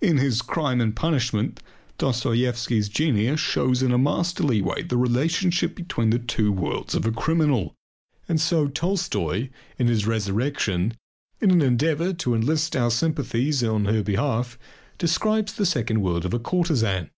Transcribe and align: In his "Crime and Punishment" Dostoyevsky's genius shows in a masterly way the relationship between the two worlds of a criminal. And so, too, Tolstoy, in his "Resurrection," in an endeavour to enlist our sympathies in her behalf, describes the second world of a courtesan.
In 0.00 0.18
his 0.18 0.42
"Crime 0.42 0.80
and 0.80 0.94
Punishment" 0.94 1.58
Dostoyevsky's 1.98 2.88
genius 2.88 3.40
shows 3.40 3.82
in 3.82 3.90
a 3.90 3.98
masterly 3.98 4.62
way 4.62 4.82
the 4.82 4.96
relationship 4.96 5.74
between 5.74 6.10
the 6.10 6.20
two 6.20 6.52
worlds 6.52 6.94
of 6.94 7.04
a 7.04 7.10
criminal. 7.10 7.74
And 8.28 8.40
so, 8.40 8.66
too, 8.66 8.72
Tolstoy, 8.74 9.48
in 9.80 9.88
his 9.88 10.06
"Resurrection," 10.06 10.94
in 11.40 11.50
an 11.50 11.62
endeavour 11.62 12.12
to 12.12 12.32
enlist 12.32 12.76
our 12.76 12.92
sympathies 12.92 13.60
in 13.60 13.86
her 13.86 14.04
behalf, 14.04 14.56
describes 14.98 15.54
the 15.54 15.66
second 15.66 16.00
world 16.00 16.24
of 16.24 16.32
a 16.32 16.38
courtesan. 16.38 17.10